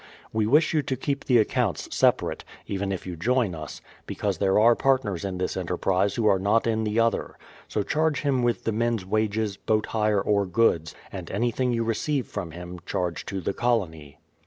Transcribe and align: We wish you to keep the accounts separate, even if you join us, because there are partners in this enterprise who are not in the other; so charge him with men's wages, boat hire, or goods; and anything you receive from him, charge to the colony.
We 0.33 0.47
wish 0.47 0.73
you 0.73 0.81
to 0.81 0.95
keep 0.95 1.25
the 1.25 1.37
accounts 1.37 1.95
separate, 1.95 2.43
even 2.65 2.91
if 2.91 3.05
you 3.05 3.15
join 3.15 3.53
us, 3.53 3.81
because 4.07 4.39
there 4.39 4.57
are 4.57 4.75
partners 4.75 5.23
in 5.23 5.37
this 5.37 5.55
enterprise 5.55 6.15
who 6.15 6.25
are 6.25 6.39
not 6.39 6.65
in 6.65 6.85
the 6.85 6.99
other; 6.99 7.37
so 7.67 7.83
charge 7.83 8.21
him 8.21 8.41
with 8.41 8.65
men's 8.73 9.05
wages, 9.05 9.57
boat 9.57 9.85
hire, 9.85 10.19
or 10.19 10.47
goods; 10.47 10.95
and 11.11 11.29
anything 11.29 11.71
you 11.71 11.83
receive 11.83 12.25
from 12.25 12.49
him, 12.49 12.79
charge 12.83 13.27
to 13.27 13.41
the 13.41 13.53
colony. 13.53 14.17